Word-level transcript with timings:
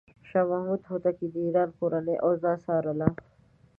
شاه 0.29 0.47
محمود 0.49 0.81
هوتکی 0.89 1.27
د 1.33 1.35
ایران 1.45 1.69
کورنۍ 1.79 2.17
اوضاع 2.25 2.55
څارله. 2.65 3.07